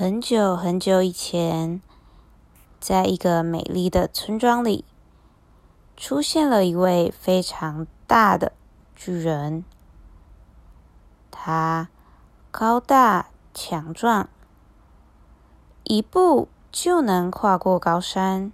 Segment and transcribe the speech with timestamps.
[0.00, 1.82] 很久很久以前，
[2.80, 4.86] 在一个美丽的村庄里，
[5.94, 8.52] 出现了一位非常大的
[8.96, 9.62] 巨人。
[11.30, 11.90] 他
[12.50, 14.30] 高大强壮，
[15.84, 18.50] 一步就能跨过高山，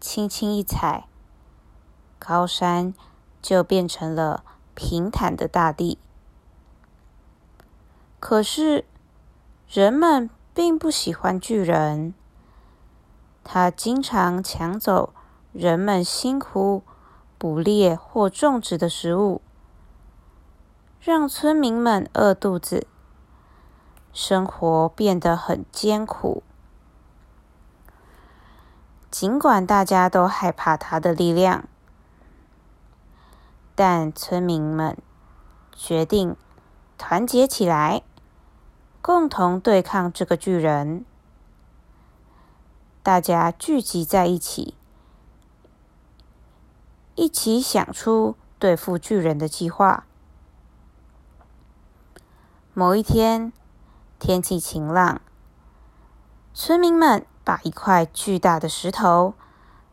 [0.00, 1.06] 轻轻一踩，
[2.18, 2.92] 高山
[3.40, 4.42] 就变成了
[4.74, 5.98] 平坦的大地。
[8.18, 8.84] 可是，
[9.72, 12.12] 人们并不喜欢巨人，
[13.44, 15.12] 他经常抢走
[15.52, 16.82] 人们辛苦
[17.38, 19.40] 捕猎或种植的食物，
[21.00, 22.88] 让村民们饿肚子，
[24.12, 26.42] 生活变得很艰苦。
[29.08, 31.68] 尽管大家都害怕他的力量，
[33.76, 34.98] 但村民们
[35.72, 36.34] 决定
[36.98, 38.02] 团结起来。
[39.02, 41.06] 共同对抗这个巨人，
[43.02, 44.74] 大家聚集在一起，
[47.14, 50.04] 一起想出对付巨人的计划。
[52.74, 53.54] 某一天，
[54.18, 55.22] 天气晴朗，
[56.52, 59.32] 村民们把一块巨大的石头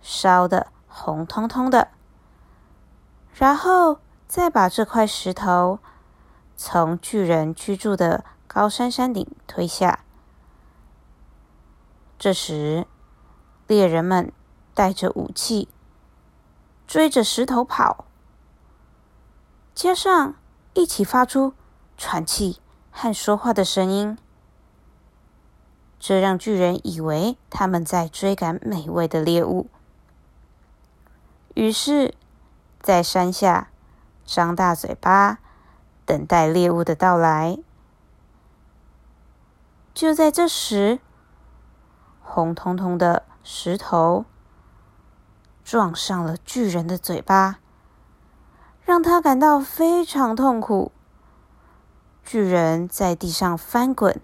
[0.01, 1.87] 烧得红彤彤的，
[3.33, 5.79] 然后再把这块石头
[6.57, 8.25] 从巨人居住的。
[8.47, 9.99] 高山山顶推下。
[12.17, 12.87] 这时，
[13.67, 14.31] 猎人们
[14.73, 15.67] 带着武器
[16.87, 18.05] 追着石头跑，
[19.75, 20.33] 加上
[20.73, 21.53] 一起发出
[21.97, 22.59] 喘气
[22.89, 24.17] 和说话的声音，
[25.99, 29.69] 这让巨人以为他们在追赶美味的猎物。
[31.53, 32.15] 于是，
[32.81, 33.69] 在山下
[34.25, 35.39] 张大嘴巴，
[36.05, 37.59] 等待猎物的到来。
[39.97, 40.99] 就在这时，
[42.21, 44.25] 红彤彤的石头
[45.63, 47.57] 撞上了巨人的嘴巴，
[48.83, 50.91] 让他感到非常痛苦。
[52.23, 54.21] 巨人在地上翻滚，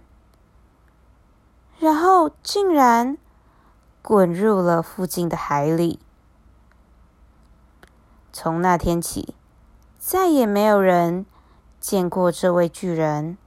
[1.79, 3.17] 然后竟然
[4.03, 6.00] 滚入了附近的海里。
[8.31, 9.34] 从那天起，
[9.97, 11.25] 再也没有人
[11.79, 13.40] 见过这位巨人。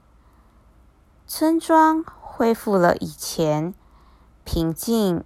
[1.29, 2.05] 村庄
[2.37, 3.73] 恢复了以前
[4.45, 5.25] 平静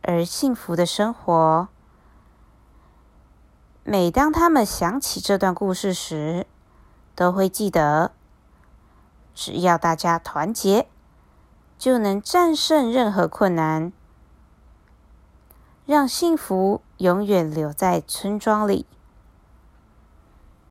[0.00, 1.68] 而幸福的生活。
[3.84, 6.48] 每当他们想起这段故事时，
[7.14, 8.10] 都会记得：
[9.32, 10.88] 只要大家团结，
[11.78, 13.92] 就能战胜任何困难，
[15.86, 18.84] 让幸福永远留在村庄里。